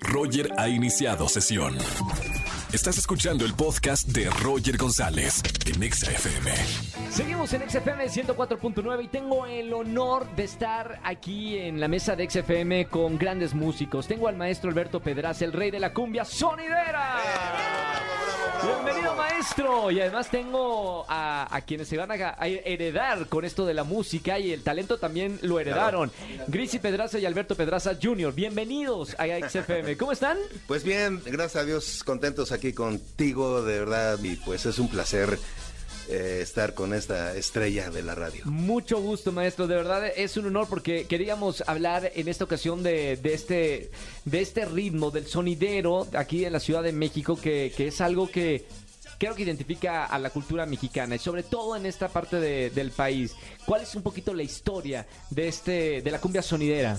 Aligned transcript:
Roger 0.00 0.50
ha 0.56 0.68
iniciado 0.68 1.28
sesión. 1.28 1.76
Estás 2.72 2.98
escuchando 2.98 3.44
el 3.44 3.54
podcast 3.54 4.08
de 4.08 4.28
Roger 4.28 4.76
González 4.76 5.42
en 5.64 5.82
Exa 5.82 6.10
FM. 6.10 6.52
Seguimos 7.10 7.52
en 7.54 7.68
XFM 7.68 8.04
104.9 8.06 9.04
y 9.04 9.08
tengo 9.08 9.46
el 9.46 9.72
honor 9.72 10.28
de 10.36 10.44
estar 10.44 11.00
aquí 11.02 11.58
en 11.58 11.80
la 11.80 11.88
mesa 11.88 12.14
de 12.14 12.28
XFM 12.28 12.86
con 12.88 13.18
grandes 13.18 13.54
músicos. 13.54 14.06
Tengo 14.06 14.28
al 14.28 14.36
maestro 14.36 14.70
Alberto 14.70 15.00
Pedraza, 15.00 15.44
el 15.44 15.52
rey 15.52 15.70
de 15.70 15.80
la 15.80 15.94
cumbia 15.94 16.24
sonidera. 16.24 17.16
Bienvenido 18.62 19.14
maestro. 19.14 19.90
Y 19.90 20.00
además 20.00 20.30
tengo 20.30 21.04
a, 21.08 21.54
a 21.54 21.60
quienes 21.62 21.88
se 21.88 21.96
van 21.96 22.10
a, 22.10 22.36
a 22.38 22.46
heredar 22.48 23.26
con 23.28 23.44
esto 23.44 23.64
de 23.66 23.74
la 23.74 23.84
música 23.84 24.38
y 24.38 24.52
el 24.52 24.62
talento 24.62 24.98
también 24.98 25.38
lo 25.42 25.60
heredaron. 25.60 26.10
Grisi 26.48 26.78
Pedraza 26.78 27.18
y 27.18 27.26
Alberto 27.26 27.54
Pedraza 27.54 27.92
Jr. 28.00 28.32
Bienvenidos 28.32 29.14
a 29.18 29.26
XFM. 29.48 29.96
¿Cómo 29.96 30.12
están? 30.12 30.38
Pues 30.66 30.82
bien, 30.84 31.22
gracias 31.24 31.62
a 31.62 31.64
Dios, 31.64 32.02
contentos 32.04 32.52
aquí 32.52 32.72
contigo, 32.72 33.62
de 33.62 33.78
verdad, 33.80 34.18
y 34.22 34.36
pues 34.36 34.66
es 34.66 34.78
un 34.78 34.88
placer 34.88 35.38
eh, 36.08 36.40
estar 36.42 36.74
con 36.74 36.94
esta 36.94 37.34
estrella 37.36 37.90
de 37.90 38.02
la 38.02 38.14
radio. 38.14 38.42
Mucho 38.46 39.00
gusto, 39.00 39.32
maestro. 39.32 39.66
De 39.66 39.74
verdad 39.76 40.06
es 40.16 40.36
un 40.36 40.46
honor 40.46 40.66
porque 40.68 41.06
queríamos 41.06 41.62
hablar 41.66 42.10
en 42.14 42.28
esta 42.28 42.44
ocasión 42.44 42.82
de, 42.82 43.16
de 43.16 43.34
este, 43.34 43.90
de 44.24 44.40
este 44.40 44.64
ritmo, 44.64 45.10
del 45.10 45.26
sonidero 45.26 46.06
aquí 46.14 46.44
en 46.44 46.52
la 46.52 46.60
Ciudad 46.60 46.82
de 46.82 46.92
México, 46.92 47.36
que, 47.40 47.72
que 47.76 47.88
es 47.88 48.00
algo 48.00 48.30
que 48.30 48.64
creo 49.18 49.34
que 49.34 49.42
identifica 49.42 50.04
a 50.06 50.18
la 50.18 50.30
cultura 50.30 50.64
mexicana 50.64 51.16
y 51.16 51.18
sobre 51.18 51.42
todo 51.42 51.74
en 51.76 51.86
esta 51.86 52.08
parte 52.08 52.38
de- 52.40 52.70
del 52.70 52.90
país. 52.92 53.34
¿Cuál 53.66 53.82
es 53.82 53.94
un 53.96 54.02
poquito 54.02 54.32
la 54.32 54.44
historia 54.44 55.06
de 55.30 55.48
este, 55.48 56.02
de 56.02 56.10
la 56.10 56.20
cumbia 56.20 56.40
sonidera? 56.42 56.98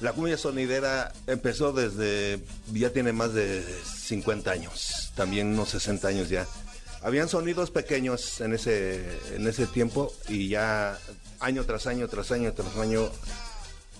La 0.00 0.12
cumbia 0.12 0.36
sonidera 0.36 1.12
empezó 1.28 1.72
desde, 1.72 2.40
ya 2.72 2.90
tiene 2.90 3.12
más 3.12 3.32
de 3.32 3.62
50 3.84 4.50
años, 4.50 5.12
también 5.14 5.46
unos 5.52 5.68
60 5.70 6.08
años 6.08 6.28
ya. 6.28 6.44
Habían 7.04 7.28
sonidos 7.28 7.70
pequeños 7.70 8.40
en 8.40 8.54
ese, 8.54 9.04
en 9.36 9.46
ese 9.46 9.66
tiempo 9.66 10.12
y 10.28 10.48
ya 10.48 10.98
año 11.38 11.64
tras 11.64 11.86
año, 11.86 12.08
tras 12.08 12.32
año, 12.32 12.52
tras 12.54 12.76
año 12.78 13.10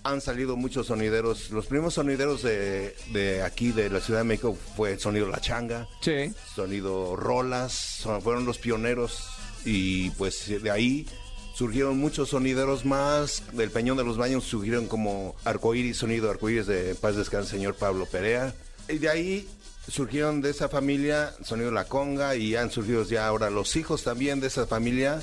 han 0.04 0.20
salido 0.20 0.56
muchos 0.56 0.86
sonideros. 0.86 1.50
Los 1.50 1.66
primeros 1.66 1.94
sonideros 1.94 2.42
de, 2.42 2.96
de 3.12 3.42
aquí, 3.42 3.72
de 3.72 3.90
la 3.90 4.00
Ciudad 4.00 4.20
de 4.20 4.24
México, 4.24 4.56
fue 4.76 4.92
el 4.92 5.00
sonido 5.00 5.28
La 5.28 5.40
Changa, 5.40 5.86
Sí. 6.00 6.32
sonido 6.54 7.14
Rolas, 7.16 7.72
son- 7.72 8.20
fueron 8.22 8.44
los 8.46 8.58
pioneros 8.58 9.28
y 9.66 10.10
pues 10.10 10.46
de 10.62 10.70
ahí 10.70 11.06
surgieron 11.54 11.96
muchos 11.98 12.30
sonideros 12.30 12.84
más, 12.84 13.42
del 13.52 13.70
Peñón 13.70 13.96
de 13.96 14.04
los 14.04 14.16
Baños 14.18 14.44
surgieron 14.44 14.86
como 14.88 15.36
Arcoíris, 15.44 15.96
sonido 15.98 16.30
Arcoíris 16.30 16.66
de 16.66 16.94
Paz 16.94 17.16
Descanse 17.16 17.50
señor 17.50 17.74
Pablo 17.74 18.06
Perea, 18.06 18.54
y 18.88 18.98
de 18.98 19.08
ahí 19.08 19.48
surgieron 19.88 20.40
de 20.40 20.50
esa 20.50 20.68
familia 20.68 21.32
sonido 21.42 21.70
La 21.70 21.84
Conga 21.84 22.36
y 22.36 22.56
han 22.56 22.70
surgido 22.70 23.04
ya 23.04 23.26
ahora 23.26 23.50
los 23.50 23.76
hijos 23.76 24.02
también 24.02 24.40
de 24.40 24.48
esa 24.48 24.66
familia 24.66 25.20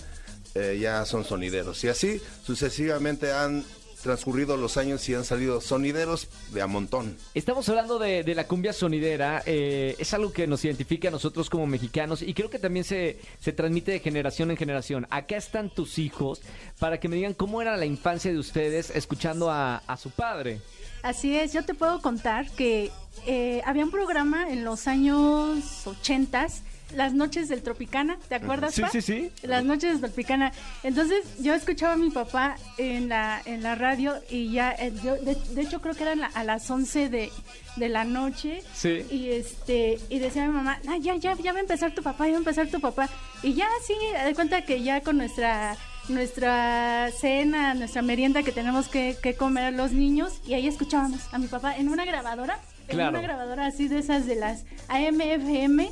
eh, 0.54 0.78
ya 0.82 1.06
son 1.06 1.24
sonideros. 1.24 1.84
Y 1.84 1.88
así 1.88 2.22
sucesivamente 2.44 3.32
han 3.32 3.64
transcurrido 4.02 4.58
los 4.58 4.78
años 4.78 5.08
y 5.08 5.16
han 5.16 5.24
salido 5.26 5.62
sonideros 5.62 6.28
de 6.52 6.62
a 6.62 6.68
montón. 6.68 7.18
Estamos 7.34 7.68
hablando 7.70 8.00
de, 8.00 8.24
de 8.24 8.36
la 8.36 8.48
cumbia 8.48 8.74
sonidera, 8.74 9.44
eh, 9.46 9.96
es 10.00 10.14
algo 10.14 10.32
que 10.34 10.48
nos 10.48 10.64
identifica 10.66 11.08
a 11.08 11.12
nosotros 11.12 11.50
como 11.50 11.68
mexicanos 11.68 12.22
y 12.22 12.34
creo 12.34 12.50
que 12.50 12.60
también 12.60 12.84
se, 12.84 13.20
se 13.40 13.54
transmite 13.54 13.92
de 13.92 14.00
generación 14.00 14.52
en 14.52 14.58
generación. 14.58 15.08
Acá 15.10 15.38
están 15.38 15.70
tus 15.70 16.00
hijos 16.00 16.42
para 16.80 17.00
que 17.00 17.08
me 17.08 17.16
digan 17.16 17.34
cómo 17.34 17.62
era 17.62 17.78
la 17.78 17.86
infancia 17.86 18.32
de 18.32 18.40
ustedes 18.40 18.90
escuchando 18.90 19.50
a, 19.50 19.78
a 19.78 19.98
su 19.98 20.10
padre. 20.10 20.62
Así 21.04 21.36
es, 21.36 21.54
yo 21.54 21.66
te 21.66 21.74
puedo 21.74 22.02
contar 22.02 22.50
que 22.52 22.92
eh, 23.26 23.62
había 23.66 23.84
un 23.84 23.92
programa 23.92 24.52
en 24.52 24.64
los 24.64 24.88
años 24.88 25.88
ochentas, 25.88 26.62
las 26.96 27.14
noches 27.14 27.50
del 27.50 27.62
Tropicana, 27.64 28.18
¿te 28.30 28.36
acuerdas? 28.36 28.74
Sí, 28.74 28.82
Pa? 28.82 28.90
sí, 28.90 29.02
sí. 29.02 29.32
Las 29.44 29.64
noches 29.64 29.92
del 29.94 30.02
Tropicana. 30.12 30.52
Entonces 30.84 31.24
yo 31.42 31.54
escuchaba 31.54 31.94
a 31.94 31.98
mi 31.98 32.10
papá 32.12 32.56
en 32.78 33.10
la 33.10 33.42
en 33.46 33.64
la 33.64 33.76
radio 33.76 34.16
y 34.30 34.52
ya, 34.52 34.72
eh, 34.72 34.94
yo, 35.04 35.16
de, 35.18 35.36
de 35.36 35.62
hecho 35.62 35.82
creo 35.82 35.94
que 35.96 36.04
eran 36.04 36.20
la- 36.20 36.28
a 36.28 36.44
las 36.44 36.70
11 36.70 37.10
de, 37.10 37.32
de 37.76 37.90
la 37.90 38.04
noche. 38.04 38.64
Sí. 38.74 39.06
Y 39.10 39.30
este 39.32 40.00
y 40.10 40.20
decía 40.20 40.46
mi 40.48 40.54
mamá, 40.54 40.80
ah, 40.88 40.98
ya, 41.00 41.16
ya, 41.16 41.34
ya 41.36 41.52
va 41.54 41.60
a 41.60 41.62
empezar 41.62 41.94
tu 41.94 42.02
papá, 42.04 42.26
ya 42.26 42.32
va 42.32 42.38
a 42.38 42.40
empezar 42.40 42.68
tu 42.68 42.80
papá. 42.80 43.10
Y 43.44 43.54
ya 43.54 43.68
sí, 43.86 43.94
de 44.26 44.34
cuenta 44.36 44.64
que 44.66 44.82
ya 44.84 45.02
con 45.02 45.18
nuestra 45.18 45.76
nuestra 46.10 47.10
cena, 47.20 47.74
nuestra 47.74 48.02
merienda 48.02 48.44
que 48.44 48.52
tenemos 48.52 48.88
que, 48.88 49.16
que 49.22 49.36
comer 49.36 49.74
los 49.74 49.92
niños 49.92 50.40
y 50.48 50.54
ahí 50.56 50.68
escuchábamos 50.68 51.22
a 51.32 51.38
mi 51.38 51.48
papá 51.48 51.76
en 51.78 51.90
una 51.90 52.06
grabadora, 52.06 52.60
Claro. 52.88 53.10
en 53.10 53.16
una 53.16 53.22
grabadora 53.22 53.66
así 53.68 53.88
de 53.88 54.00
esas 54.00 54.26
de 54.26 54.36
las 54.36 54.66
AM/FM 54.90 55.90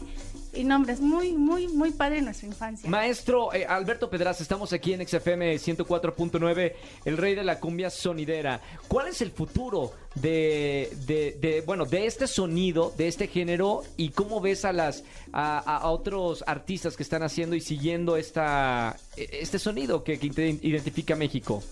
y 0.53 0.63
nombres 0.63 0.99
muy 0.99 1.33
muy 1.33 1.67
muy 1.67 1.91
padre 1.91 2.21
nuestra 2.21 2.47
infancia. 2.47 2.89
Maestro 2.89 3.53
eh, 3.53 3.65
Alberto 3.65 4.09
Pedraza, 4.09 4.41
estamos 4.43 4.73
aquí 4.73 4.93
en 4.93 5.07
XFM 5.07 5.55
104.9, 5.55 6.73
el 7.05 7.17
rey 7.17 7.35
de 7.35 7.43
la 7.43 7.59
cumbia 7.59 7.89
sonidera. 7.89 8.61
¿Cuál 8.87 9.07
es 9.09 9.21
el 9.21 9.31
futuro 9.31 9.93
de, 10.15 10.91
de- 11.05 11.37
de, 11.39 11.61
bueno, 11.61 11.85
de 11.85 12.05
este 12.05 12.27
sonido, 12.27 12.93
de 12.97 13.07
este 13.07 13.27
género 13.27 13.83
y 13.97 14.09
cómo 14.09 14.41
ves 14.41 14.65
a 14.65 14.73
las 14.73 15.03
a, 15.33 15.89
otros 15.89 16.43
artistas 16.47 16.95
que 16.95 17.03
están 17.03 17.23
haciendo 17.23 17.55
y 17.55 17.61
siguiendo 17.61 18.17
esta 18.17 18.97
este 19.15 19.59
sonido 19.59 20.03
que, 20.03 20.13
identifica 20.15 21.13
a 21.13 21.17
México? 21.17 21.63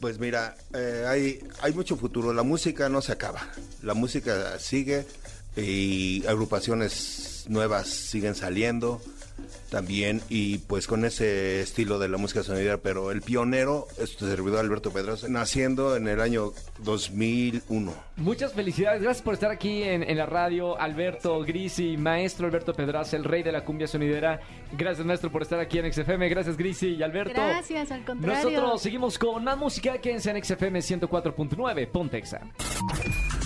Pues 0.00 0.18
mira, 0.18 0.56
eh, 0.74 1.04
hay, 1.06 1.38
hay 1.60 1.72
mucho 1.72 1.96
futuro. 1.96 2.32
La 2.32 2.42
música 2.42 2.88
no 2.88 3.02
se 3.02 3.12
acaba. 3.12 3.46
La 3.82 3.92
música 3.94 4.58
sigue 4.58 5.04
y 5.56 6.26
agrupaciones 6.26 7.44
nuevas 7.48 7.88
siguen 7.88 8.34
saliendo 8.34 9.00
también 9.70 10.22
y 10.28 10.58
pues 10.58 10.86
con 10.86 11.04
ese 11.04 11.60
estilo 11.60 11.98
de 11.98 12.08
la 12.08 12.16
música 12.18 12.42
sonidera, 12.42 12.78
pero 12.78 13.10
el 13.10 13.22
pionero 13.22 13.86
es 13.98 14.16
tu 14.16 14.26
servidor 14.26 14.60
Alberto 14.60 14.92
Pedraza, 14.92 15.28
naciendo 15.28 15.96
en 15.96 16.08
el 16.08 16.20
año 16.20 16.52
2001. 16.80 17.92
Muchas 18.16 18.52
felicidades, 18.52 19.02
gracias 19.02 19.22
por 19.22 19.34
estar 19.34 19.50
aquí 19.50 19.82
en, 19.82 20.02
en 20.02 20.16
la 20.16 20.26
radio, 20.26 20.78
Alberto 20.78 21.40
Grisi, 21.40 21.96
maestro 21.96 22.46
Alberto 22.46 22.72
Pedraza, 22.72 23.16
el 23.16 23.24
rey 23.24 23.42
de 23.42 23.52
la 23.52 23.64
cumbia 23.64 23.86
sonidera. 23.86 24.40
Gracias, 24.72 25.06
maestro, 25.06 25.30
por 25.30 25.42
estar 25.42 25.60
aquí 25.60 25.78
en 25.78 25.92
XFM. 25.92 26.28
Gracias, 26.28 26.56
Grisi 26.56 26.94
y 26.94 27.02
Alberto. 27.02 27.34
Gracias, 27.34 27.90
al 27.90 28.04
contrario. 28.04 28.50
Nosotros 28.50 28.82
seguimos 28.82 29.18
con 29.18 29.44
más 29.44 29.58
música. 29.58 29.98
Quédense 29.98 30.30
en 30.30 30.42
XFM 30.42 30.78
104.9. 30.78 31.88
Pontexa. 31.88 32.40